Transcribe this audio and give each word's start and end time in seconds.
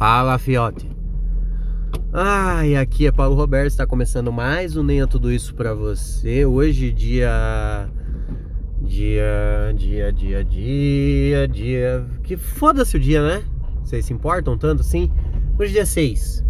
Fala, 0.00 0.38
fiote. 0.38 0.90
E 2.64 2.74
aqui 2.74 3.06
é 3.06 3.12
Paulo 3.12 3.36
Roberto, 3.36 3.66
está 3.66 3.86
começando 3.86 4.32
mais 4.32 4.74
um 4.74 4.82
Nem 4.82 5.02
é 5.02 5.06
Tudo 5.06 5.30
Isso 5.30 5.54
pra 5.54 5.74
você. 5.74 6.46
Hoje, 6.46 6.90
dia. 6.90 7.86
Dia. 8.80 9.74
Dia, 9.76 10.10
dia, 10.10 10.42
dia, 10.42 11.46
dia. 11.46 12.06
Que 12.22 12.38
foda-se 12.38 12.96
o 12.96 12.98
dia, 12.98 13.22
né? 13.22 13.44
Vocês 13.84 14.06
se 14.06 14.14
importam 14.14 14.56
tanto 14.56 14.80
assim? 14.80 15.12
Hoje, 15.58 15.74
dia 15.74 15.84
6. 15.84 16.46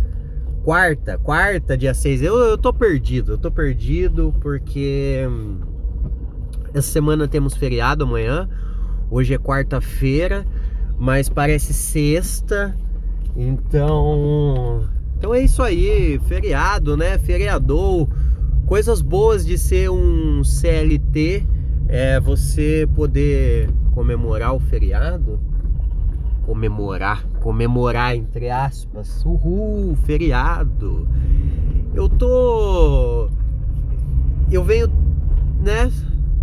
Quarta, 0.62 1.18
quarta, 1.18 1.76
dia 1.76 1.92
6. 1.92 2.22
Eu, 2.22 2.38
eu 2.38 2.56
tô 2.56 2.72
perdido, 2.72 3.32
eu 3.32 3.38
tô 3.38 3.50
perdido 3.50 4.32
porque. 4.40 5.28
Essa 6.72 6.92
semana 6.92 7.26
temos 7.26 7.56
feriado 7.56 8.04
amanhã. 8.04 8.48
Hoje 9.10 9.34
é 9.34 9.38
quarta-feira, 9.38 10.46
mas 10.96 11.28
parece 11.28 11.74
sexta. 11.74 12.78
Então, 13.36 14.84
então 15.16 15.34
é 15.34 15.40
isso 15.40 15.62
aí, 15.62 16.20
feriado, 16.26 16.96
né? 16.96 17.18
Feriadou. 17.18 18.08
Coisas 18.66 19.00
boas 19.02 19.44
de 19.44 19.58
ser 19.58 19.90
um 19.90 20.44
CLT 20.44 21.44
é 21.88 22.20
você 22.20 22.88
poder 22.94 23.68
comemorar 23.94 24.54
o 24.54 24.60
feriado. 24.60 25.40
Comemorar, 26.44 27.26
comemorar 27.40 28.14
entre 28.16 28.50
aspas. 28.50 29.24
Uhul, 29.24 29.96
feriado. 30.04 31.06
Eu 31.94 32.08
tô 32.08 33.28
eu 34.50 34.64
venho, 34.64 34.88
né, 35.62 35.90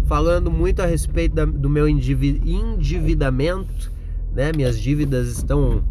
falando 0.06 0.50
muito 0.50 0.82
a 0.82 0.86
respeito 0.86 1.36
da- 1.36 1.44
do 1.44 1.70
meu 1.70 1.90
endivi- 1.90 2.42
endividamento, 2.46 3.92
né? 4.34 4.52
Minhas 4.56 4.80
dívidas 4.80 5.28
estão 5.28 5.84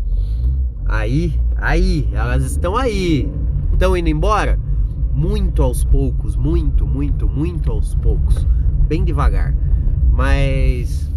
Aí, 0.88 1.38
aí, 1.56 2.08
elas 2.12 2.44
estão 2.44 2.76
aí. 2.76 3.30
Estão 3.72 3.96
indo 3.96 4.08
embora? 4.08 4.58
Muito 5.12 5.62
aos 5.62 5.82
poucos, 5.82 6.36
muito, 6.36 6.86
muito, 6.86 7.28
muito 7.28 7.70
aos 7.70 7.94
poucos. 7.94 8.46
Bem 8.86 9.04
devagar. 9.04 9.54
Mas 10.12 11.10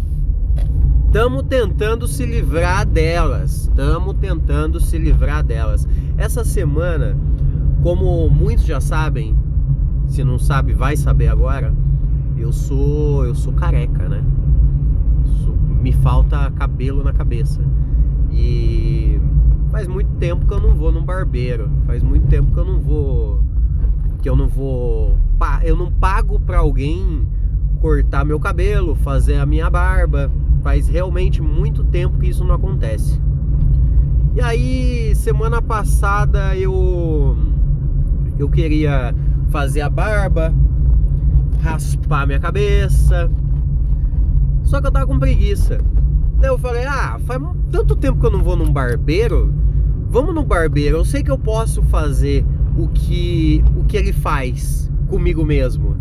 estamos 1.06 1.42
tentando 1.44 2.08
se 2.08 2.26
livrar 2.26 2.84
delas. 2.84 3.62
Estamos 3.62 4.14
tentando 4.16 4.80
se 4.80 4.98
livrar 4.98 5.44
delas. 5.44 5.86
Essa 6.18 6.44
semana, 6.44 7.16
como 7.82 8.28
muitos 8.28 8.64
já 8.64 8.80
sabem, 8.80 9.36
se 10.06 10.24
não 10.24 10.38
sabe, 10.38 10.72
vai 10.72 10.96
saber 10.96 11.28
agora. 11.28 11.72
Eu 12.36 12.52
sou, 12.52 13.24
eu 13.24 13.34
sou 13.34 13.52
careca, 13.52 14.08
né? 14.08 14.24
Me 15.80 15.92
falta 15.92 16.50
cabelo 16.52 17.04
na 17.04 17.12
cabeça. 17.12 17.60
E 18.30 19.19
faz 19.70 19.86
muito 19.86 20.10
tempo 20.16 20.46
que 20.46 20.52
eu 20.52 20.60
não 20.60 20.74
vou 20.74 20.92
num 20.92 21.04
barbeiro. 21.04 21.70
Faz 21.86 22.02
muito 22.02 22.26
tempo 22.26 22.52
que 22.52 22.58
eu 22.58 22.64
não 22.64 22.80
vou. 22.80 23.42
Que 24.22 24.28
eu 24.28 24.36
não 24.36 24.48
vou. 24.48 25.16
Eu 25.62 25.76
não 25.76 25.90
pago 25.90 26.38
pra 26.40 26.58
alguém 26.58 27.26
cortar 27.80 28.24
meu 28.24 28.38
cabelo, 28.38 28.94
fazer 28.94 29.36
a 29.36 29.46
minha 29.46 29.70
barba. 29.70 30.30
Faz 30.62 30.88
realmente 30.88 31.40
muito 31.40 31.82
tempo 31.84 32.18
que 32.18 32.28
isso 32.28 32.44
não 32.44 32.54
acontece. 32.54 33.20
E 34.34 34.40
aí, 34.40 35.14
semana 35.14 35.62
passada 35.62 36.56
eu. 36.56 37.36
Eu 38.38 38.48
queria 38.48 39.14
fazer 39.50 39.82
a 39.82 39.90
barba, 39.90 40.52
raspar 41.60 42.26
minha 42.26 42.38
cabeça. 42.38 43.30
Só 44.62 44.80
que 44.80 44.86
eu 44.86 44.92
tava 44.92 45.06
com 45.06 45.18
preguiça. 45.18 45.80
Daí 46.40 46.48
eu 46.48 46.58
falei, 46.58 46.84
ah, 46.84 47.20
faz 47.26 47.38
tanto 47.70 47.94
tempo 47.94 48.18
que 48.18 48.24
eu 48.24 48.30
não 48.30 48.42
vou 48.42 48.56
num 48.56 48.72
barbeiro. 48.72 49.52
Vamos 50.08 50.34
no 50.34 50.42
barbeiro. 50.42 50.96
Eu 50.96 51.04
sei 51.04 51.22
que 51.22 51.30
eu 51.30 51.38
posso 51.38 51.82
fazer 51.82 52.44
o 52.78 52.88
que 52.88 53.62
o 53.76 53.84
que 53.84 53.96
ele 53.96 54.12
faz 54.12 54.90
comigo 55.06 55.44
mesmo. 55.44 55.96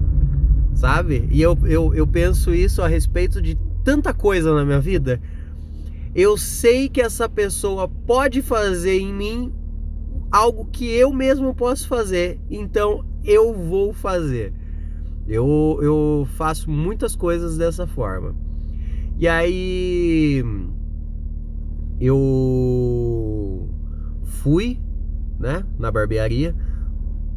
Sabe? 0.73 1.27
E 1.29 1.41
eu, 1.41 1.57
eu, 1.65 1.93
eu 1.93 2.07
penso 2.07 2.53
isso 2.55 2.81
a 2.81 2.87
respeito 2.87 3.41
de 3.41 3.57
tanta 3.83 4.13
coisa 4.13 4.55
na 4.55 4.63
minha 4.63 4.79
vida. 4.79 5.21
Eu 6.15 6.37
sei 6.37 6.87
que 6.87 7.01
essa 7.01 7.27
pessoa 7.27 7.87
pode 7.87 8.41
fazer 8.41 8.97
em 8.97 9.13
mim 9.13 9.53
algo 10.31 10.69
que 10.71 10.89
eu 10.89 11.11
mesmo 11.11 11.53
posso 11.53 11.85
fazer. 11.85 12.39
Então 12.49 13.03
eu 13.25 13.53
vou 13.53 13.91
fazer. 13.91 14.53
Eu, 15.27 15.79
eu 15.81 16.27
faço 16.37 16.69
muitas 16.71 17.13
coisas 17.13 17.57
dessa 17.57 17.85
forma. 17.85 18.33
E 19.19 19.27
aí 19.27 20.41
eu 21.99 23.69
fui, 24.23 24.79
né, 25.37 25.65
na 25.77 25.91
barbearia. 25.91 26.55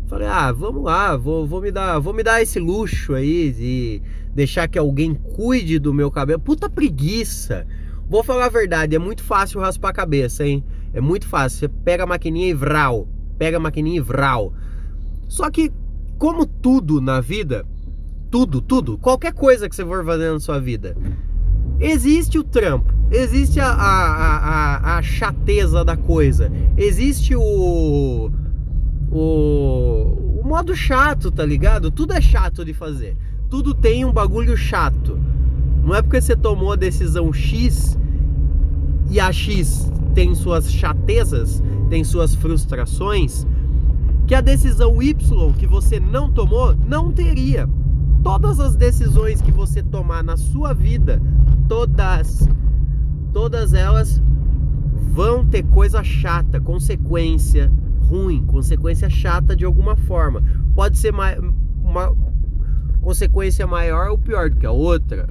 Falei: 0.06 0.28
"Ah, 0.28 0.52
vamos 0.52 0.84
lá, 0.84 1.16
vou, 1.16 1.44
vou 1.44 1.60
me 1.60 1.72
dar, 1.72 1.98
vou 1.98 2.14
me 2.14 2.22
dar 2.22 2.40
esse 2.40 2.60
luxo 2.60 3.14
aí 3.14 3.52
de 3.52 4.02
deixar 4.32 4.68
que 4.68 4.78
alguém 4.78 5.12
cuide 5.12 5.80
do 5.80 5.92
meu 5.92 6.08
cabelo. 6.08 6.38
Puta 6.38 6.70
preguiça. 6.70 7.66
Vou 8.08 8.22
falar 8.22 8.46
a 8.46 8.48
verdade, 8.48 8.94
é 8.94 8.98
muito 9.00 9.24
fácil 9.24 9.58
raspar 9.58 9.88
a 9.88 9.92
cabeça, 9.92 10.46
hein? 10.46 10.62
É 10.92 11.00
muito 11.00 11.26
fácil. 11.26 11.58
Você 11.58 11.68
pega 11.68 12.04
a 12.04 12.06
maquininha 12.06 12.46
e 12.46 12.54
vral, 12.54 13.08
pega 13.38 13.56
a 13.56 13.60
maquininha 13.60 13.96
e 13.96 14.00
vral. 14.00 14.52
Só 15.26 15.50
que 15.50 15.72
como 16.16 16.46
tudo 16.46 17.00
na 17.00 17.20
vida, 17.20 17.66
tudo, 18.30 18.60
tudo, 18.60 18.98
qualquer 18.98 19.32
coisa 19.32 19.68
que 19.68 19.74
você 19.74 19.84
for 19.84 20.04
fazer 20.04 20.30
na 20.30 20.38
sua 20.38 20.60
vida, 20.60 20.96
existe 21.82 22.38
o 22.38 22.44
trampo, 22.44 22.92
existe 23.10 23.58
a, 23.60 23.66
a, 23.68 24.36
a, 24.36 24.98
a- 24.98 25.02
chateza 25.02 25.84
da 25.84 25.96
coisa, 25.96 26.50
existe 26.76 27.34
o, 27.34 28.30
o, 29.10 30.40
o 30.40 30.42
modo 30.44 30.74
chato, 30.76 31.30
tá 31.30 31.44
ligado? 31.44 31.90
Tudo 31.90 32.12
é 32.12 32.20
chato 32.20 32.64
de 32.64 32.72
fazer, 32.72 33.16
tudo 33.50 33.74
tem 33.74 34.04
um 34.04 34.12
bagulho 34.12 34.56
chato. 34.56 35.18
Não 35.84 35.94
é 35.94 36.00
porque 36.00 36.20
você 36.20 36.36
tomou 36.36 36.72
a 36.72 36.76
decisão 36.76 37.32
X 37.32 37.98
e 39.10 39.18
a 39.18 39.32
X 39.32 39.90
tem 40.14 40.34
suas 40.34 40.72
chatezas, 40.72 41.62
tem 41.90 42.04
suas 42.04 42.34
frustrações, 42.34 43.44
que 44.26 44.34
a 44.34 44.40
decisão 44.40 45.02
Y 45.02 45.52
que 45.54 45.66
você 45.66 45.98
não 45.98 46.30
tomou 46.30 46.76
não 46.86 47.10
teria. 47.10 47.68
Todas 48.22 48.60
as 48.60 48.76
decisões 48.76 49.42
que 49.42 49.50
você 49.50 49.82
tomar 49.82 50.22
na 50.22 50.36
sua 50.36 50.72
vida, 50.72 51.20
todas, 51.68 52.48
todas 53.32 53.74
elas 53.74 54.22
vão 55.12 55.44
ter 55.44 55.62
coisa 55.64 56.02
chata, 56.02 56.60
consequência 56.60 57.70
ruim, 58.08 58.44
consequência 58.46 59.08
chata 59.08 59.54
de 59.56 59.64
alguma 59.64 59.96
forma. 59.96 60.42
Pode 60.74 60.98
ser 60.98 61.12
uma 61.12 62.14
consequência 63.00 63.66
maior 63.66 64.10
ou 64.10 64.18
pior 64.18 64.48
do 64.50 64.56
que 64.56 64.66
a 64.66 64.70
outra, 64.70 65.28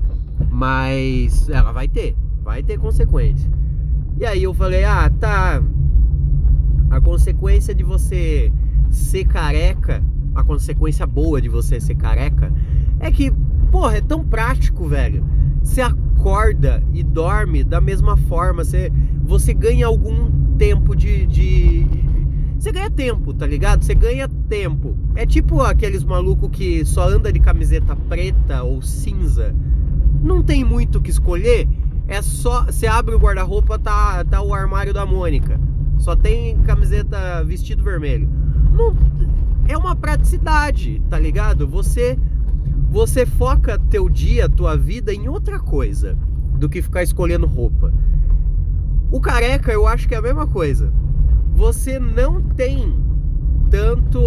mas 0.49 1.49
ela 1.49 1.71
vai 1.71 1.87
ter, 1.87 2.15
vai 2.43 2.61
ter 2.61 2.77
consequência. 2.77 3.49
E 4.17 4.25
aí 4.25 4.43
eu 4.43 4.53
falei, 4.53 4.83
ah, 4.83 5.09
tá. 5.19 5.61
A 6.89 6.99
consequência 6.99 7.73
de 7.73 7.83
você 7.83 8.51
ser 8.89 9.25
careca, 9.25 10.03
a 10.35 10.43
consequência 10.43 11.07
boa 11.07 11.41
de 11.41 11.47
você 11.47 11.79
ser 11.79 11.95
careca, 11.95 12.51
é 12.99 13.09
que, 13.09 13.31
porra, 13.71 13.97
é 13.97 14.01
tão 14.01 14.23
prático, 14.23 14.87
velho. 14.87 15.25
Você 15.63 15.81
acorda 15.81 16.10
e 16.93 17.03
dorme 17.03 17.63
da 17.63 17.81
mesma 17.81 18.15
forma, 18.15 18.63
você, 18.63 18.91
você 19.23 19.53
ganha 19.53 19.87
algum 19.87 20.29
tempo 20.57 20.95
de, 20.95 21.25
de. 21.25 21.85
Você 22.59 22.71
ganha 22.71 22.91
tempo, 22.91 23.33
tá 23.33 23.47
ligado? 23.47 23.83
Você 23.83 23.95
ganha 23.95 24.27
tempo. 24.47 24.95
É 25.15 25.25
tipo 25.25 25.61
aqueles 25.61 26.03
malucos 26.03 26.49
que 26.51 26.85
só 26.85 27.09
anda 27.09 27.33
de 27.33 27.39
camiseta 27.39 27.95
preta 28.07 28.61
ou 28.61 28.81
cinza. 28.81 29.55
Não 30.21 30.43
tem 30.43 30.63
muito 30.63 30.99
o 30.99 31.01
que 31.01 31.09
escolher. 31.09 31.67
É 32.07 32.21
só. 32.21 32.65
Você 32.65 32.85
abre 32.85 33.15
o 33.15 33.19
guarda-roupa, 33.19 33.79
tá, 33.79 34.23
tá 34.23 34.41
o 34.41 34.53
armário 34.53 34.93
da 34.93 35.05
Mônica. 35.05 35.59
Só 35.97 36.15
tem 36.15 36.55
camiseta 36.59 37.43
vestido 37.43 37.83
vermelho. 37.83 38.29
Não, 38.71 38.95
é 39.67 39.75
uma 39.75 39.95
praticidade, 39.95 41.01
tá 41.09 41.17
ligado? 41.17 41.67
Você 41.67 42.17
você 42.91 43.25
foca 43.25 43.79
teu 43.89 44.09
dia, 44.09 44.49
tua 44.49 44.75
vida 44.75 45.13
em 45.13 45.29
outra 45.29 45.57
coisa 45.57 46.17
do 46.59 46.67
que 46.67 46.81
ficar 46.81 47.01
escolhendo 47.01 47.47
roupa. 47.47 47.93
O 49.09 49.21
careca, 49.21 49.71
eu 49.71 49.87
acho 49.87 50.09
que 50.09 50.13
é 50.13 50.17
a 50.17 50.21
mesma 50.21 50.45
coisa. 50.45 50.91
Você 51.55 51.97
não 51.97 52.41
tem 52.41 52.93
tanto 53.69 54.19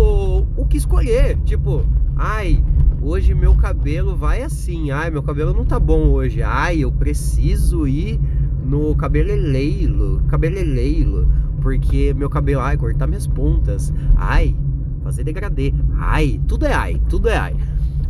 o 0.56 0.64
que 0.66 0.78
escolher, 0.78 1.36
tipo, 1.44 1.84
ai, 2.16 2.64
hoje 3.02 3.34
meu 3.34 3.54
cabelo 3.54 4.16
vai 4.16 4.42
assim, 4.42 4.90
ai, 4.90 5.10
meu 5.10 5.22
cabelo 5.22 5.52
não 5.52 5.66
tá 5.66 5.78
bom 5.78 6.08
hoje. 6.08 6.42
Ai, 6.42 6.78
eu 6.78 6.90
preciso 6.90 7.86
ir 7.86 8.18
no 8.64 8.96
cabeleireiro, 8.96 10.22
cabeleireiro, 10.26 11.28
porque 11.60 12.14
meu 12.14 12.30
cabelo, 12.30 12.62
ai, 12.62 12.78
cortar 12.78 13.06
minhas 13.06 13.26
pontas. 13.26 13.92
Ai, 14.16 14.56
fazer 15.02 15.22
degradê. 15.22 15.74
Ai, 15.98 16.40
tudo 16.48 16.64
é 16.64 16.72
ai, 16.72 17.00
tudo 17.10 17.28
é 17.28 17.36
ai. 17.36 17.54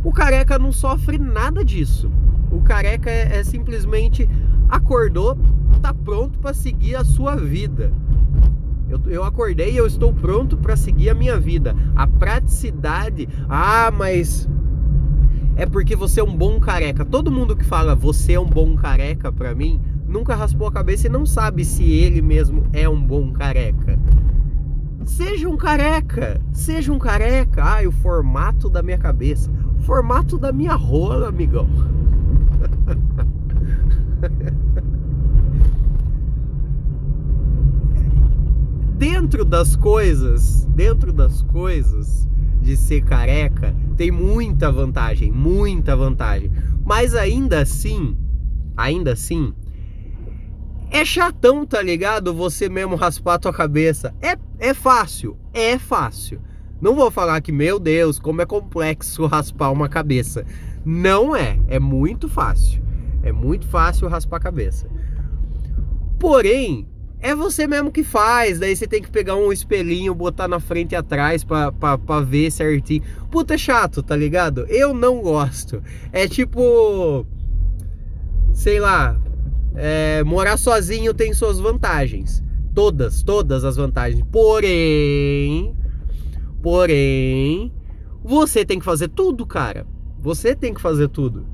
O 0.05 0.11
careca 0.11 0.59
não 0.59 0.71
sofre 0.71 1.17
nada 1.17 1.65
disso. 1.65 2.11
O 2.51 2.61
careca 2.61 3.09
é, 3.09 3.39
é 3.39 3.43
simplesmente 3.43 4.29
acordou, 4.69 5.35
tá 5.81 5.95
pronto 5.95 6.37
para 6.37 6.53
seguir 6.53 6.95
a 6.95 7.03
sua 7.03 7.35
vida. 7.35 7.91
Eu 8.87 9.01
Eu, 9.07 9.23
acordei 9.23 9.71
e 9.71 9.77
eu 9.77 9.87
estou 9.87 10.13
pronto 10.13 10.57
para 10.57 10.75
seguir 10.75 11.09
a 11.09 11.15
minha 11.15 11.39
vida. 11.39 11.75
A 11.95 12.05
praticidade, 12.05 13.27
ah, 13.49 13.91
mas 13.91 14.47
é 15.55 15.65
porque 15.65 15.95
você 15.95 16.19
é 16.19 16.23
um 16.23 16.37
bom 16.37 16.59
careca. 16.59 17.03
Todo 17.03 17.31
mundo 17.31 17.55
que 17.55 17.65
fala 17.65 17.95
você 17.95 18.33
é 18.33 18.39
um 18.39 18.45
bom 18.45 18.75
careca 18.75 19.31
para 19.31 19.55
mim, 19.55 19.81
nunca 20.07 20.35
raspou 20.35 20.67
a 20.67 20.71
cabeça 20.71 21.07
e 21.07 21.09
não 21.09 21.25
sabe 21.25 21.65
se 21.65 21.83
ele 21.83 22.21
mesmo 22.21 22.67
é 22.73 22.87
um 22.87 23.01
bom 23.01 23.31
careca. 23.31 23.97
Seja 25.05 25.47
um 25.47 25.55
careca, 25.55 26.41
seja 26.51 26.91
um 26.91 26.97
careca. 26.99 27.63
Ai, 27.63 27.87
o 27.87 27.91
formato 27.91 28.69
da 28.69 28.81
minha 28.81 28.97
cabeça, 28.97 29.51
formato 29.85 30.37
da 30.37 30.51
minha 30.51 30.73
rola, 30.73 31.29
amigão. 31.29 31.69
dentro 38.97 39.45
das 39.45 39.75
coisas, 39.75 40.65
dentro 40.65 41.13
das 41.13 41.43
coisas 41.43 42.27
de 42.61 42.75
ser 42.75 43.03
careca, 43.03 43.75
tem 43.95 44.09
muita 44.09 44.71
vantagem, 44.71 45.31
muita 45.31 45.95
vantagem. 45.95 46.51
Mas 46.83 47.13
ainda 47.13 47.59
assim, 47.59 48.17
ainda 48.75 49.13
assim, 49.13 49.53
é 50.89 51.05
chatão, 51.05 51.65
tá 51.65 51.81
ligado? 51.81 52.33
Você 52.33 52.69
mesmo 52.69 52.95
raspar 52.95 53.35
a 53.35 53.39
tua 53.39 53.53
cabeça. 53.53 54.13
É, 54.21 54.37
é 54.59 54.73
fácil, 54.73 55.37
é 55.53 55.77
fácil. 55.77 56.41
Não 56.85 56.93
vou 56.93 57.09
falar 57.09 57.41
que, 57.41 57.51
meu 57.51 57.79
Deus, 57.79 58.19
como 58.19 58.43
é 58.43 58.45
complexo 58.45 59.25
raspar 59.25 59.71
uma 59.71 59.89
cabeça. 59.89 60.45
Não 60.85 61.35
é, 61.35 61.59
é 61.67 61.79
muito 61.79 62.29
fácil. 62.29 62.79
É 63.23 63.31
muito 63.31 63.65
fácil 63.65 64.07
raspar 64.07 64.37
a 64.37 64.39
cabeça. 64.39 64.87
Porém, 66.19 66.87
é 67.19 67.33
você 67.33 67.65
mesmo 67.65 67.91
que 67.91 68.03
faz. 68.03 68.59
Daí 68.59 68.75
você 68.75 68.85
tem 68.85 69.01
que 69.01 69.09
pegar 69.09 69.35
um 69.35 69.51
espelhinho, 69.51 70.13
botar 70.13 70.47
na 70.47 70.59
frente 70.59 70.91
e 70.91 70.95
atrás 70.95 71.43
pra, 71.43 71.71
pra, 71.71 71.97
pra 71.97 72.19
ver 72.19 72.51
certinho. 72.51 73.01
Puta, 73.31 73.55
é 73.55 73.57
chato, 73.57 74.03
tá 74.03 74.15
ligado? 74.15 74.67
Eu 74.69 74.93
não 74.93 75.23
gosto. 75.23 75.81
É 76.13 76.27
tipo. 76.27 77.25
Sei 78.53 78.79
lá. 78.79 79.19
É, 79.73 80.23
morar 80.23 80.55
sozinho 80.55 81.15
tem 81.15 81.33
suas 81.33 81.59
vantagens. 81.59 82.43
Todas, 82.75 83.23
todas 83.23 83.63
as 83.63 83.75
vantagens. 83.75 84.23
Porém. 84.31 85.75
Porém. 86.65 87.71
Você 88.23 88.65
tem 88.65 88.79
que 88.79 88.85
fazer 88.85 89.09
tudo, 89.09 89.45
cara. 89.45 89.85
Você 90.19 90.55
tem 90.55 90.73
que 90.73 90.81
fazer 90.81 91.09
tudo. 91.09 91.45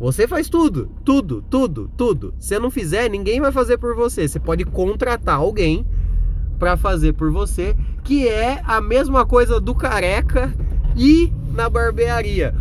Você 0.00 0.26
faz 0.26 0.48
tudo, 0.48 0.90
tudo, 1.04 1.44
tudo, 1.48 1.88
tudo. 1.96 2.34
Se 2.40 2.58
não 2.58 2.68
fizer, 2.68 3.08
ninguém 3.08 3.40
vai 3.40 3.52
fazer 3.52 3.78
por 3.78 3.94
você. 3.94 4.26
Você 4.26 4.40
pode 4.40 4.64
contratar 4.64 5.36
alguém 5.36 5.86
para 6.58 6.76
fazer 6.76 7.12
por 7.12 7.30
você, 7.30 7.76
que 8.02 8.26
é 8.26 8.60
a 8.64 8.80
mesma 8.80 9.24
coisa 9.24 9.60
do 9.60 9.76
careca 9.76 10.52
e 10.96 11.32
na 11.54 11.70
barbearia. 11.70 12.52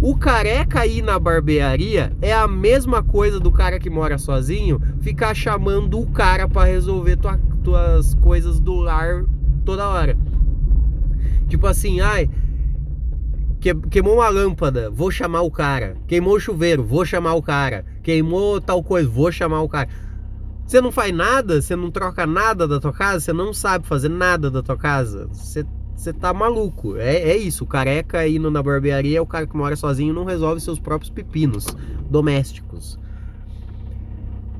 O 0.00 0.16
careca 0.16 0.84
ir 0.84 1.02
na 1.02 1.20
barbearia 1.20 2.12
é 2.20 2.32
a 2.32 2.48
mesma 2.48 3.00
coisa 3.00 3.38
do 3.38 3.52
cara 3.52 3.78
que 3.78 3.88
mora 3.88 4.18
sozinho 4.18 4.80
ficar 5.02 5.32
chamando 5.34 6.00
o 6.00 6.06
cara 6.10 6.48
para 6.48 6.64
resolver 6.68 7.16
tua, 7.16 7.38
tuas 7.62 8.12
coisas 8.14 8.58
do 8.58 8.74
lar 8.74 9.24
toda 9.64 9.88
hora. 9.88 10.18
Tipo 11.48 11.66
assim, 11.66 12.00
ai, 12.00 12.28
queimou 13.90 14.16
uma 14.16 14.28
lâmpada, 14.28 14.90
vou 14.90 15.10
chamar 15.10 15.42
o 15.42 15.50
cara. 15.50 15.96
Queimou 16.06 16.34
o 16.34 16.40
chuveiro, 16.40 16.84
vou 16.84 17.04
chamar 17.04 17.34
o 17.34 17.42
cara. 17.42 17.84
Queimou 18.02 18.60
tal 18.60 18.82
coisa, 18.82 19.08
vou 19.08 19.32
chamar 19.32 19.62
o 19.62 19.68
cara. 19.68 19.88
Você 20.66 20.80
não 20.80 20.90
faz 20.90 21.14
nada, 21.14 21.60
você 21.60 21.76
não 21.76 21.90
troca 21.90 22.26
nada 22.26 22.66
da 22.66 22.80
tua 22.80 22.92
casa, 22.92 23.20
você 23.20 23.32
não 23.32 23.52
sabe 23.52 23.86
fazer 23.86 24.08
nada 24.08 24.50
da 24.50 24.62
tua 24.62 24.76
casa. 24.76 25.26
Você, 25.28 25.64
você 25.94 26.12
tá 26.12 26.32
maluco. 26.32 26.96
É, 26.96 27.16
é 27.16 27.36
isso, 27.36 27.64
o 27.64 27.66
careca 27.66 28.26
indo 28.26 28.50
na 28.50 28.62
barbearia 28.62 29.18
é 29.18 29.20
o 29.20 29.26
cara 29.26 29.46
que 29.46 29.56
mora 29.56 29.76
sozinho 29.76 30.14
não 30.14 30.24
resolve 30.24 30.60
seus 30.60 30.78
próprios 30.78 31.10
pepinos 31.10 31.66
domésticos. 32.10 32.98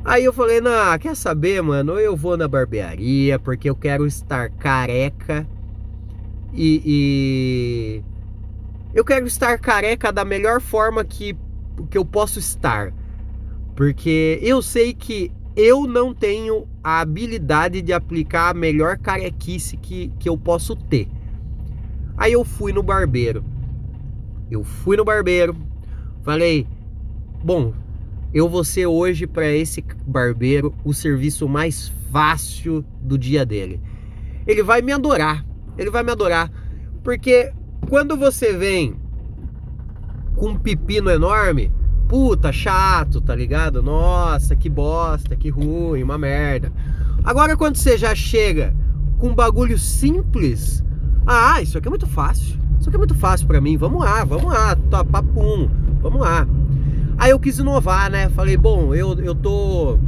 Aí 0.05 0.23
eu 0.23 0.35
falei, 0.35 0.61
não, 0.61 0.99
quer 0.99 1.17
saber, 1.17 1.63
mano? 1.63 1.99
Eu 1.99 2.15
vou 2.15 2.37
na 2.37 2.47
barbearia 2.47 3.39
porque 3.39 3.71
eu 3.71 3.75
quero 3.75 4.07
estar 4.07 4.51
careca 4.51 5.47
e, 6.55 6.83
e 6.85 8.03
eu 8.95 9.05
quero 9.05 9.27
estar 9.27 9.59
careca 9.59 10.13
da 10.13 10.25
melhor 10.25 10.61
forma 10.61 11.05
que, 11.05 11.37
que 11.91 11.99
eu 11.99 12.05
posso 12.05 12.39
estar. 12.39 12.93
Porque 13.75 14.39
eu 14.41 14.63
sei 14.63 14.95
que 14.95 15.33
eu 15.57 15.87
não 15.87 16.15
tenho 16.15 16.69
a 16.83 17.01
habilidade 17.01 17.83
de 17.83 17.93
aplicar 17.93 18.51
a 18.51 18.55
melhor 18.55 18.99
carequice 18.99 19.77
que, 19.77 20.13
que 20.19 20.29
eu 20.29 20.39
posso 20.39 20.77
ter. 20.77 21.09
Aí 22.17 22.33
eu 22.33 22.45
fui 22.45 22.73
no 22.73 22.83
barbeiro. 22.83 23.45
Eu 24.51 24.63
fui 24.63 24.97
no 24.97 25.05
barbeiro. 25.05 25.57
Falei, 26.23 26.67
bom, 27.43 27.75
eu 28.33 28.49
vou 28.49 28.65
ser 28.65 28.87
hoje 28.87 29.27
para 29.27 29.51
esse 29.51 29.85
barbeiro 30.07 30.73
o 30.85 30.95
serviço 30.95 31.49
mais 31.49 31.93
fácil 32.13 32.85
do 33.01 33.19
dia 33.19 33.45
dele. 33.45 33.81
Ele 34.47 34.63
vai 34.63 34.83
me 34.83 34.93
adorar. 34.93 35.45
Ele 35.77 35.91
vai 35.91 36.03
me 36.03 36.13
adorar. 36.13 36.51
Porque 37.03 37.53
quando 37.89 38.17
você 38.17 38.53
vem 38.53 38.97
com 40.37 40.51
um 40.51 40.57
pepino 40.57 41.11
enorme, 41.11 41.71
puta, 42.09 42.53
chato, 42.53 43.21
tá 43.21 43.35
ligado? 43.35 43.83
Nossa, 43.83 44.57
que 44.57 44.69
bosta, 44.69 45.37
que 45.37 45.51
ruim, 45.51 46.03
uma 46.03 46.19
merda. 46.19 46.73
Agora 47.23 47.57
quando 47.57 47.77
você 47.77 47.97
já 47.97 48.15
chega 48.15 48.75
com 49.19 49.29
um 49.29 49.35
bagulho 49.35 49.79
simples, 49.79 50.85
ah, 51.27 51.61
isso 51.63 51.79
aqui 51.79 51.89
é 51.89 51.91
muito 51.91 52.07
fácil. 52.07 52.59
Isso 52.79 52.89
aqui 52.89 52.97
é 52.97 52.99
muito 52.99 53.15
fácil 53.15 53.47
para 53.47 53.61
mim. 53.61 53.77
Vamos 53.77 54.03
lá, 54.03 54.25
vamos 54.25 54.53
lá, 54.53 54.77
papum, 55.11 55.69
vamos 56.03 56.21
lá. 56.21 56.47
Aí 57.17 57.31
eu 57.31 57.39
quis 57.39 57.59
inovar, 57.59 58.11
né? 58.11 58.29
Falei, 58.29 58.57
bom, 58.57 58.95
eu, 58.95 59.19
eu 59.21 59.35
tô 59.35 59.99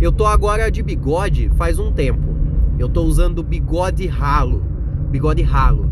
eu 0.00 0.12
tô 0.12 0.26
agora 0.26 0.70
de 0.70 0.80
bigode 0.80 1.50
faz 1.56 1.78
um 1.78 1.90
tempo. 1.90 2.22
Eu 2.78 2.88
tô 2.88 3.02
usando 3.02 3.42
bigode 3.42 4.06
ralo. 4.06 4.62
Bigode 5.10 5.42
ralo. 5.42 5.90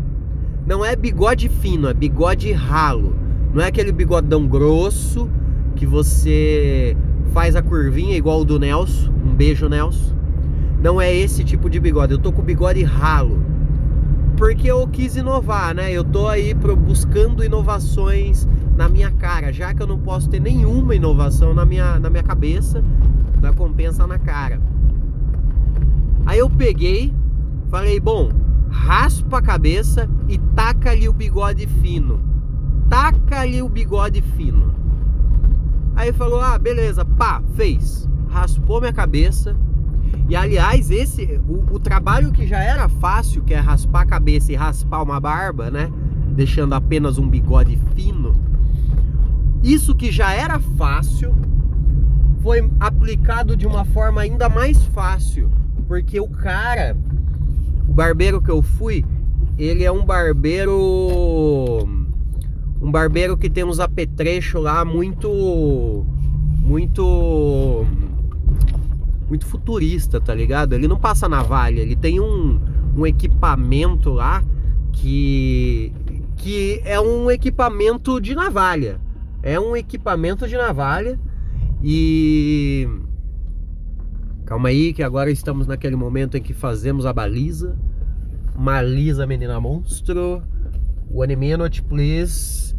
Não 0.65 0.83
é 0.83 0.95
bigode 0.95 1.49
fino, 1.49 1.87
é 1.87 1.93
bigode 1.93 2.51
ralo. 2.51 3.15
Não 3.53 3.61
é 3.61 3.67
aquele 3.67 3.91
bigodão 3.91 4.45
grosso 4.47 5.29
que 5.75 5.85
você 5.85 6.95
faz 7.33 7.55
a 7.55 7.61
curvinha 7.61 8.17
igual 8.17 8.41
o 8.41 8.45
do 8.45 8.59
Nelson. 8.59 9.11
Um 9.25 9.33
beijo, 9.33 9.69
Nelson. 9.69 10.15
Não 10.81 11.01
é 11.01 11.13
esse 11.13 11.43
tipo 11.43 11.69
de 11.69 11.79
bigode. 11.79 12.13
Eu 12.13 12.19
tô 12.19 12.31
com 12.31 12.41
bigode 12.41 12.83
ralo. 12.83 13.39
Porque 14.35 14.69
eu 14.69 14.87
quis 14.87 15.15
inovar, 15.15 15.73
né? 15.73 15.91
Eu 15.91 16.03
tô 16.03 16.27
aí 16.27 16.53
buscando 16.53 17.43
inovações 17.43 18.47
na 18.75 18.87
minha 18.87 19.09
cara, 19.09 19.51
já 19.51 19.73
que 19.73 19.81
eu 19.81 19.87
não 19.87 19.97
posso 19.97 20.29
ter 20.29 20.39
nenhuma 20.39 20.93
inovação 20.93 21.53
na 21.55 21.65
minha, 21.65 21.99
na 21.99 22.11
minha 22.11 22.21
cabeça, 22.21 22.83
da 23.39 23.51
compensa 23.51 24.05
na 24.05 24.19
cara. 24.19 24.61
Aí 26.27 26.37
eu 26.37 26.49
peguei, 26.49 27.11
falei, 27.69 27.99
bom, 27.99 28.29
raspa 28.77 29.39
a 29.39 29.41
cabeça 29.41 30.07
e 30.29 30.37
taca 30.37 30.91
ali 30.91 31.09
o 31.09 31.13
bigode 31.13 31.65
fino. 31.81 32.21
Taca 32.89 33.41
ali 33.41 33.61
o 33.61 33.67
bigode 33.67 34.21
fino. 34.21 34.73
Aí 35.95 36.13
falou: 36.13 36.39
"Ah, 36.39 36.57
beleza, 36.57 37.03
pá, 37.03 37.41
fez. 37.55 38.07
Raspou 38.29 38.79
minha 38.79 38.93
cabeça. 38.93 39.57
E 40.29 40.35
aliás, 40.35 40.91
esse 40.91 41.41
o, 41.47 41.75
o 41.75 41.79
trabalho 41.79 42.31
que 42.31 42.45
já 42.45 42.59
era 42.59 42.87
fácil, 42.87 43.43
que 43.43 43.53
é 43.53 43.59
raspar 43.59 44.01
a 44.01 44.05
cabeça 44.05 44.51
e 44.51 44.55
raspar 44.55 45.01
uma 45.01 45.19
barba, 45.19 45.71
né? 45.71 45.91
Deixando 46.35 46.73
apenas 46.73 47.17
um 47.17 47.27
bigode 47.27 47.79
fino. 47.95 48.35
Isso 49.63 49.95
que 49.95 50.11
já 50.11 50.31
era 50.31 50.59
fácil 50.59 51.35
foi 52.41 52.69
aplicado 52.79 53.57
de 53.57 53.65
uma 53.65 53.83
forma 53.83 54.21
ainda 54.21 54.47
mais 54.47 54.81
fácil, 54.85 55.49
porque 55.87 56.19
o 56.19 56.27
cara 56.27 56.95
barbeiro 57.97 58.39
que 58.39 58.51
eu 58.51 58.61
fui, 58.61 59.03
ele 59.57 59.83
é 59.83 59.91
um 59.91 60.05
barbeiro. 60.05 61.83
Um 62.79 62.91
barbeiro 62.91 63.35
que 63.35 63.49
tem 63.49 63.63
uns 63.63 63.79
apetrechos 63.79 64.61
lá 64.61 64.85
muito. 64.85 66.05
Muito. 66.59 67.85
Muito 69.27 69.47
futurista, 69.47 70.21
tá 70.21 70.33
ligado? 70.33 70.73
Ele 70.73 70.87
não 70.87 70.97
passa 70.97 71.27
navalha, 71.27 71.81
ele 71.81 71.95
tem 71.95 72.19
um, 72.19 72.61
um 72.95 73.05
equipamento 73.05 74.11
lá 74.11 74.43
que. 74.93 75.91
Que 76.35 76.79
é 76.85 76.99
um 76.99 77.31
equipamento 77.31 78.21
de 78.21 78.35
navalha. 78.35 79.01
É 79.41 79.59
um 79.59 79.75
equipamento 79.75 80.47
de 80.47 80.55
navalha 80.55 81.19
e. 81.83 82.87
Calma 84.45 84.69
aí, 84.69 84.93
que 84.93 85.01
agora 85.01 85.31
estamos 85.31 85.65
naquele 85.65 85.95
momento 85.95 86.37
em 86.37 86.41
que 86.41 86.53
fazemos 86.53 87.07
a 87.07 87.11
baliza. 87.11 87.75
Malisa, 88.57 89.27
menina 89.27 89.61
monstro. 89.61 90.41
One 91.13 91.35
minute, 91.35 91.83
please. 91.83 92.75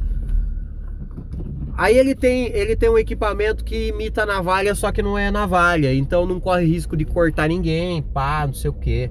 Aí 1.76 1.96
ele 1.96 2.16
tem, 2.16 2.46
ele 2.46 2.74
tem 2.74 2.90
um 2.90 2.98
equipamento 2.98 3.62
que 3.62 3.86
imita 3.88 4.26
navalha, 4.26 4.74
só 4.74 4.90
que 4.90 5.00
não 5.00 5.16
é 5.16 5.30
navalha. 5.30 5.94
Então 5.94 6.26
não 6.26 6.40
corre 6.40 6.66
risco 6.66 6.96
de 6.96 7.04
cortar 7.04 7.48
ninguém, 7.48 8.02
pá, 8.02 8.44
não 8.44 8.52
sei 8.52 8.68
o 8.70 8.74
que. 8.74 9.08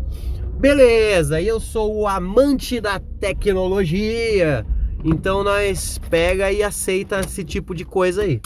Beleza, 0.60 1.42
eu 1.42 1.62
sou 1.62 1.96
o 1.96 2.08
amante 2.08 2.82
da 2.82 3.00
tecnologia. 3.00 4.66
Então 5.06 5.46
nós 5.46 5.98
pega 6.10 6.52
e 6.52 6.62
aceita 6.62 7.22
esse 7.22 7.46
tipo 7.46 7.74
de 7.74 7.86
coisa 7.86 8.24
aí. 8.24 8.42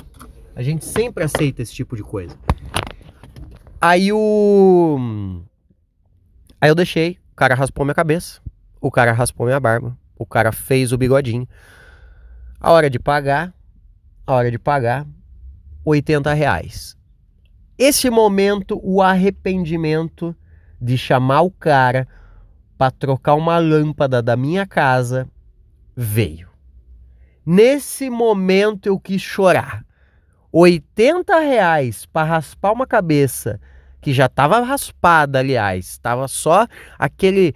A 0.56 0.62
gente 0.62 0.86
sempre 0.86 1.24
aceita 1.24 1.64
esse 1.64 1.74
tipo 1.74 1.96
de 1.96 2.04
coisa. 2.04 2.38
Aí 3.80 4.14
o. 4.14 5.42
Aí 6.62 6.70
eu 6.70 6.76
deixei, 6.76 7.18
o 7.32 7.36
cara 7.36 7.56
raspou 7.56 7.86
minha 7.86 7.96
cabeça, 7.96 8.42
o 8.80 8.92
cara 8.92 9.12
raspou 9.12 9.46
minha 9.46 9.60
barba, 9.60 9.98
o 10.18 10.26
cara 10.26 10.52
fez 10.52 10.92
o 10.92 10.98
bigodinho. 10.98 11.48
A 12.60 12.72
hora 12.72 12.90
de 12.90 13.00
pagar, 13.00 13.54
a 14.28 14.34
hora 14.34 14.52
de 14.52 14.60
pagar, 14.60 15.08
80 15.84 16.34
reais. 16.34 16.98
Esse 17.78 18.10
momento, 18.10 18.80
o 18.84 19.02
arrependimento 19.02 20.36
de 20.80 20.98
chamar 20.98 21.42
o 21.42 21.52
cara 21.52 22.08
para 22.78 22.92
trocar 22.92 23.36
uma 23.36 23.58
lâmpada 23.58 24.22
da 24.22 24.36
minha 24.36 24.68
casa 24.68 25.28
veio. 25.96 26.50
Nesse 27.46 28.10
momento 28.10 28.88
eu 28.88 29.00
quis 29.00 29.22
chorar. 29.22 29.84
80 30.52 31.40
reais 31.40 32.06
para 32.06 32.28
raspar 32.28 32.72
uma 32.72 32.86
cabeça 32.86 33.60
que 34.02 34.14
já 34.14 34.26
estava 34.26 34.60
raspada, 34.62 35.40
aliás, 35.40 35.88
estava 35.88 36.28
só 36.28 36.68
aquele 36.98 37.54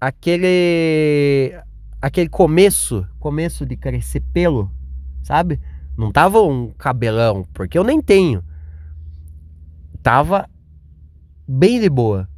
aquele 0.00 1.58
aquele 2.00 2.28
começo, 2.28 3.06
começo 3.18 3.64
de 3.64 3.76
crescer 3.76 4.20
pelo, 4.32 4.70
sabe? 5.22 5.60
Não 5.96 6.12
tava 6.12 6.40
um 6.42 6.70
cabelão, 6.72 7.46
porque 7.54 7.78
eu 7.78 7.84
nem 7.84 8.00
tenho. 8.00 8.42
Tava 10.02 10.48
bem 11.46 11.80
de 11.80 11.88
boa. 11.88 12.28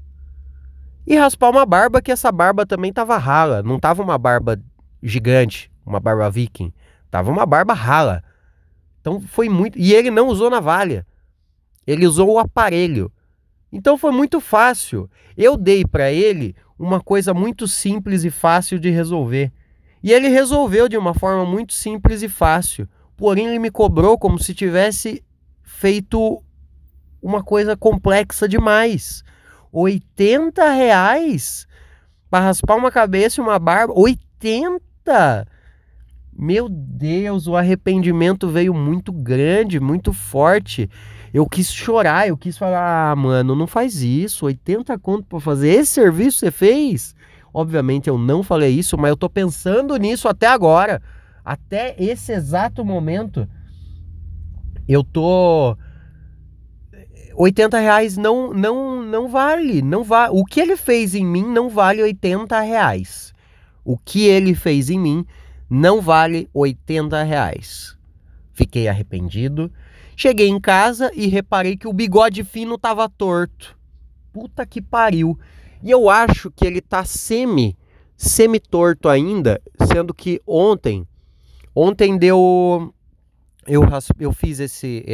E 1.07 1.17
raspar 1.17 1.51
uma 1.51 1.67
barba 1.67 2.01
que 2.01 2.13
essa 2.13 2.31
barba 2.31 2.65
também 2.65 2.93
tava 2.93 3.17
rala, 3.17 3.63
não 3.63 3.79
tava 3.79 4.03
uma 4.03 4.17
barba 4.17 4.61
gigante, 5.03 5.71
uma 5.85 6.01
barba 6.01 6.31
viking, 6.31 6.73
tava 7.11 7.31
uma 7.31 7.45
barba 7.45 7.75
rala. 7.75 8.23
Então 9.01 9.21
foi 9.21 9.49
muito. 9.49 9.79
E 9.79 9.93
ele 9.93 10.11
não 10.11 10.29
usou 10.29 10.49
navalha. 10.49 11.07
Ele 11.87 12.07
usou 12.07 12.33
o 12.33 12.39
aparelho. 12.39 13.13
Então 13.75 13.99
foi 13.99 14.13
muito 14.13 14.41
fácil. 14.41 15.11
Eu 15.37 15.57
dei 15.57 15.85
para 15.85 16.13
ele 16.13 16.55
uma 16.79 17.01
coisa 17.01 17.35
muito 17.35 17.67
simples 17.67 18.23
e 18.23 18.31
fácil 18.31 18.79
de 18.79 18.89
resolver. 18.89 19.53
E 20.01 20.13
ele 20.13 20.29
resolveu 20.29 20.89
de 20.89 20.97
uma 20.97 21.13
forma 21.13 21.45
muito 21.45 21.73
simples 21.73 22.23
e 22.23 22.29
fácil. 22.29 22.89
Porém, 23.17 23.49
ele 23.49 23.59
me 23.59 23.73
cobrou 23.73 24.17
como 24.17 24.39
se 24.39 24.55
tivesse 24.55 25.25
feito 25.65 26.41
uma 27.21 27.43
coisa 27.43 27.77
complexa 27.77 28.49
demais. 28.49 29.25
80 29.73 30.71
reais 30.71 31.67
para 32.31 32.45
raspar 32.45 32.77
uma 32.77 32.93
cabeça 32.93 33.41
e 33.41 33.43
uma 33.45 33.59
barba. 33.59 33.93
80! 33.97 35.49
Meu 36.33 36.69
Deus, 36.69 37.49
o 37.49 37.57
arrependimento 37.57 38.49
veio 38.49 38.73
muito 38.73 39.13
grande, 39.13 39.81
muito 39.81 40.13
forte. 40.13 40.89
Eu 41.35 41.49
quis 41.49 41.73
chorar, 41.73 42.29
eu 42.29 42.37
quis 42.37 42.57
falar, 42.57 43.11
ah, 43.11 43.17
mano, 43.17 43.57
não 43.57 43.67
faz 43.67 44.01
isso, 44.03 44.47
80 44.47 44.97
conto 45.01 45.27
para 45.27 45.41
fazer 45.41 45.71
esse 45.71 45.91
serviço 45.91 46.39
você 46.39 46.53
fez? 46.53 47.13
Obviamente 47.53 48.09
eu 48.09 48.17
não 48.17 48.41
falei 48.41 48.71
isso, 48.71 48.97
mas 48.97 49.11
eu 49.11 49.17
tô 49.17 49.29
pensando 49.29 49.97
nisso 49.97 50.29
até 50.29 50.47
agora. 50.47 51.03
Até 51.45 51.97
esse 51.99 52.33
exato 52.33 52.85
momento, 52.85 53.49
eu 54.87 55.03
tô 55.03 55.77
80 57.35 57.81
reais 57.81 58.17
não, 58.17 58.55
não, 58.55 59.03
não 59.03 59.29
vale, 59.29 59.83
não 59.83 60.05
vale. 60.05 60.31
O 60.33 60.45
que 60.45 60.61
ele 60.61 60.77
fez 60.77 61.17
em 61.17 61.27
mim 61.27 61.43
não 61.43 61.69
vale 61.69 62.01
80 62.01 62.61
reais. 62.61 63.35
O 63.85 63.99
que 63.99 64.25
ele 64.25 64.55
fez 64.55 64.89
em 64.89 65.01
mim 65.01 65.27
não 65.69 66.01
vale 66.01 66.49
80 66.55 67.25
reais. 67.25 67.94
Fiquei 68.55 68.89
arrependido. 68.89 69.71
Cheguei 70.17 70.49
em 70.49 70.61
casa 70.61 71.11
e 71.15 71.27
reparei 71.27 71.77
que 71.77 71.89
o 71.89 71.93
bigode 71.93 72.45
fino 72.45 72.79
tava 72.79 73.09
torto. 73.09 73.77
Puta 74.33 74.65
que 74.65 74.81
pariu. 74.81 75.39
E 75.83 75.91
eu 75.91 76.09
acho 76.09 76.51
que 76.51 76.65
ele 76.65 76.81
tá 76.81 77.05
semi, 77.05 77.77
semi 78.17 78.59
torto 78.59 79.09
ainda, 79.09 79.61
sendo 79.93 80.15
que 80.15 80.41
ontem, 80.47 81.07
ontem 81.75 82.17
deu 82.17 82.95
eu, 83.67 83.83
eu 84.19 84.33
fiz 84.33 84.61
esse, 84.61 85.05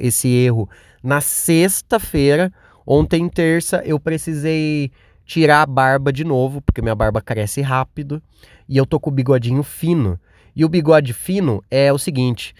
esse 0.00 0.28
erro 0.28 0.68
na 1.02 1.20
sexta-feira. 1.20 2.52
Ontem, 2.86 3.28
terça, 3.28 3.82
eu 3.84 3.98
precisei 3.98 4.90
tirar 5.24 5.62
a 5.62 5.66
barba 5.66 6.12
de 6.12 6.24
novo, 6.24 6.60
porque 6.60 6.82
minha 6.82 6.94
barba 6.94 7.20
cresce 7.20 7.60
rápido 7.62 8.22
e 8.68 8.76
eu 8.76 8.84
tô 8.84 8.98
com 9.00 9.10
o 9.10 9.12
bigodinho 9.12 9.62
fino. 9.62 10.18
E 10.54 10.64
o 10.64 10.68
bigode 10.68 11.12
fino 11.12 11.62
é 11.70 11.92
o 11.92 11.98
seguinte: 11.98 12.54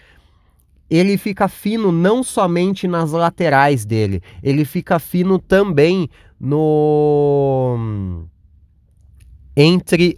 ele 0.89 1.17
fica 1.17 1.47
fino 1.47 1.91
não 1.91 2.23
somente 2.23 2.87
nas 2.87 3.11
laterais 3.11 3.85
dele, 3.85 4.21
ele 4.41 4.65
fica 4.65 4.99
fino 4.99 5.39
também 5.39 6.09
no 6.39 8.25
entre 9.55 10.17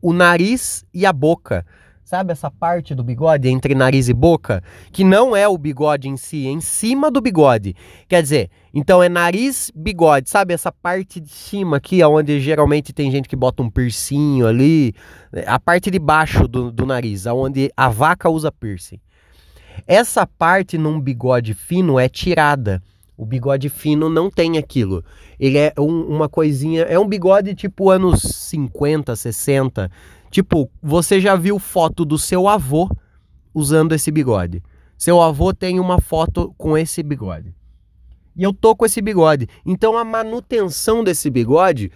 o 0.00 0.12
nariz 0.12 0.84
e 0.92 1.06
a 1.06 1.12
boca. 1.12 1.64
Sabe 2.12 2.30
essa 2.32 2.50
parte 2.50 2.94
do 2.94 3.02
bigode 3.02 3.48
entre 3.48 3.74
nariz 3.74 4.06
e 4.06 4.12
boca? 4.12 4.62
Que 4.92 5.02
não 5.02 5.34
é 5.34 5.48
o 5.48 5.56
bigode 5.56 6.10
em 6.10 6.16
si, 6.18 6.46
é 6.46 6.50
em 6.50 6.60
cima 6.60 7.10
do 7.10 7.22
bigode. 7.22 7.74
Quer 8.06 8.22
dizer, 8.22 8.50
então 8.74 9.02
é 9.02 9.08
nariz, 9.08 9.70
bigode. 9.74 10.28
Sabe 10.28 10.52
essa 10.52 10.70
parte 10.70 11.20
de 11.20 11.30
cima 11.30 11.78
aqui, 11.78 12.04
onde 12.04 12.38
geralmente 12.38 12.92
tem 12.92 13.10
gente 13.10 13.26
que 13.26 13.34
bota 13.34 13.62
um 13.62 13.70
piercing 13.70 14.42
ali. 14.42 14.92
A 15.46 15.58
parte 15.58 15.90
de 15.90 15.98
baixo 15.98 16.46
do, 16.46 16.70
do 16.70 16.84
nariz, 16.84 17.24
onde 17.24 17.72
a 17.74 17.88
vaca 17.88 18.28
usa 18.28 18.52
piercing. 18.52 19.00
Essa 19.86 20.26
parte 20.26 20.78
num 20.78 21.00
bigode 21.00 21.54
fino 21.54 21.98
é 21.98 22.08
tirada. 22.08 22.82
O 23.16 23.24
bigode 23.24 23.68
fino 23.68 24.08
não 24.08 24.30
tem 24.30 24.58
aquilo. 24.58 25.04
Ele 25.38 25.58
é 25.58 25.72
um, 25.78 26.02
uma 26.02 26.28
coisinha. 26.28 26.82
É 26.82 26.98
um 26.98 27.06
bigode 27.06 27.54
tipo 27.54 27.90
anos 27.90 28.20
50, 28.22 29.14
60 29.14 29.90
Tipo, 30.32 30.70
você 30.82 31.20
já 31.20 31.36
viu 31.36 31.58
foto 31.58 32.06
do 32.06 32.16
seu 32.16 32.48
avô 32.48 32.90
usando 33.52 33.92
esse 33.92 34.10
bigode. 34.10 34.62
Seu 34.96 35.20
avô 35.20 35.52
tem 35.52 35.78
uma 35.78 36.00
foto 36.00 36.54
com 36.56 36.76
esse 36.76 37.02
bigode. 37.02 37.54
E 38.34 38.42
eu 38.42 38.54
tô 38.54 38.74
com 38.74 38.86
esse 38.86 39.02
bigode. 39.02 39.46
Então 39.64 39.94
a 39.98 40.02
manutenção 40.02 41.04
desse 41.04 41.28
bigode 41.28 41.92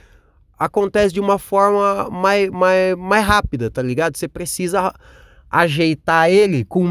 acontece 0.59 1.15
de 1.15 1.21
uma 1.21 1.39
forma 1.39 2.11
mais, 2.11 2.51
mais, 2.51 2.95
mais 2.95 3.25
rápida, 3.25 3.71
tá 3.71 3.81
ligado? 3.81 4.19
Você 4.19 4.29
precisa 4.29 4.93
ajeitar 5.61 6.31
ele 6.31 6.65
com 6.65 6.85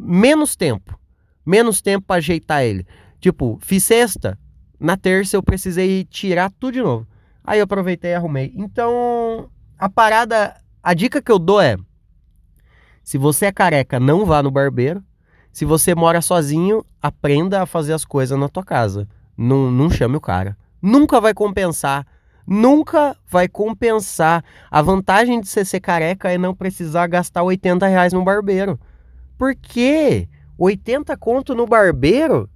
menos 0.00 0.56
tempo. 0.56 0.98
Menos 1.44 1.80
tempo 1.80 2.06
para 2.06 2.16
ajeitar 2.16 2.64
ele. 2.64 2.86
Tipo, 3.20 3.58
fiz 3.62 3.84
sexta, 3.84 4.38
na 4.78 4.96
terça 4.96 5.36
eu 5.36 5.42
precisei 5.42 6.04
tirar 6.04 6.50
tudo 6.50 6.74
de 6.74 6.82
novo. 6.82 7.06
Aí 7.44 7.58
eu 7.58 7.64
aproveitei 7.64 8.10
e 8.10 8.14
arrumei. 8.14 8.52
Então, 8.56 9.48
a 9.78 9.88
parada 9.88 10.56
a 10.82 10.94
dica 10.94 11.20
que 11.20 11.30
eu 11.30 11.38
dou 11.38 11.60
é: 11.60 11.76
se 13.02 13.18
você 13.18 13.46
é 13.46 13.52
careca, 13.52 14.00
não 14.00 14.24
vá 14.24 14.42
no 14.42 14.50
barbeiro. 14.50 15.02
Se 15.52 15.64
você 15.64 15.94
mora 15.94 16.20
sozinho, 16.20 16.84
aprenda 17.00 17.62
a 17.62 17.66
fazer 17.66 17.92
as 17.92 18.04
coisas 18.04 18.38
na 18.38 18.48
tua 18.48 18.62
casa. 18.62 19.08
Não, 19.36 19.70
não 19.70 19.90
chame 19.90 20.16
o 20.16 20.20
cara. 20.20 20.56
Nunca 20.82 21.20
vai 21.20 21.32
compensar. 21.32 22.06
Nunca 22.46 23.16
vai 23.26 23.48
compensar. 23.48 24.44
A 24.70 24.80
vantagem 24.80 25.40
de 25.40 25.48
você 25.48 25.64
ser 25.64 25.80
careca 25.80 26.30
é 26.30 26.38
não 26.38 26.54
precisar 26.54 27.06
gastar 27.08 27.42
80 27.42 27.86
reais 27.86 28.12
no 28.12 28.22
barbeiro. 28.22 28.78
Por 29.36 29.54
quê? 29.54 30.28
80 30.56 31.16
conto 31.16 31.54
no 31.54 31.66
barbeiro? 31.66 32.48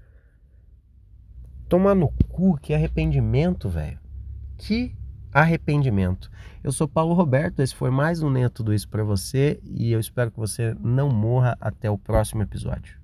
Toma 1.69 1.95
no 1.95 2.09
cu, 2.29 2.57
que 2.59 2.73
arrependimento, 2.73 3.69
velho. 3.69 3.99
Que 4.57 4.95
arrependimento. 5.33 6.31
Eu 6.63 6.73
sou 6.73 6.87
Paulo 6.87 7.15
Roberto, 7.15 7.61
esse 7.61 7.75
foi 7.75 7.91
mais 7.91 8.23
um 8.23 8.31
Nem 8.31 8.45
é 8.45 8.49
Tudo 8.49 8.75
Isso 8.75 8.89
para 8.89 9.03
você 9.03 9.61
e 9.65 9.91
eu 9.93 9.99
espero 9.99 10.31
que 10.31 10.39
você 10.39 10.77
não 10.81 11.09
morra 11.09 11.57
até 11.61 11.91
o 11.91 11.97
próximo 11.97 12.43
episódio. 12.43 13.00